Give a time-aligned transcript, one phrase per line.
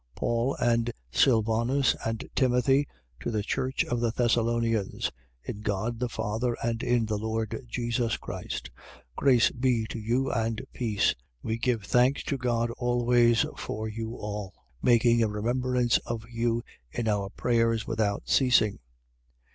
[0.15, 0.15] 1:1.
[0.15, 2.87] Paul and Sylvanus and Timothy
[3.19, 5.11] to the church of the Thessalonians:
[5.43, 8.71] in God the Father and in the Lord Jesus Christ.
[9.15, 9.15] 1:2.
[9.17, 11.13] Grace be to you and peace.
[11.43, 17.07] We give thanks to God always for you all: making a remembrance of you in
[17.07, 18.79] our prayers without ceasing, 1:3.